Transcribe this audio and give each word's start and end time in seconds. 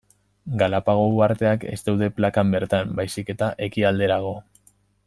Galapago 0.61 1.03
uharteak 1.17 1.67
ez 1.75 1.79
daude 1.91 2.09
plakan 2.21 2.57
bertan, 2.57 2.99
baizik 3.01 3.31
eta 3.37 3.53
ekialderago. 3.69 4.35